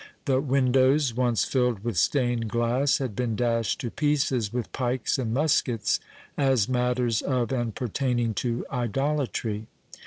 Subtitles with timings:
[0.25, 5.31] The windows, once filled with stained glass, had been dashed to pieces with pikes and
[5.31, 5.99] muskets,
[6.35, 9.67] as matters of and pertaining to idolatry.